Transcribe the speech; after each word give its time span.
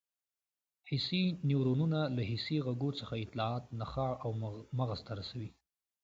حسي 0.89 1.23
نیورونونه 1.47 1.99
له 2.15 2.21
حسي 2.29 2.57
غړو 2.65 2.89
څخه 2.99 3.13
اطلاعات 3.25 3.63
نخاع 3.79 4.13
او 4.23 4.29
مغز 4.77 4.99
ته 5.07 5.11
رسوي. 5.19 5.49